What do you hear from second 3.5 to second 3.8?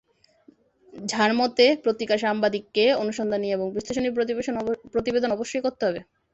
এবং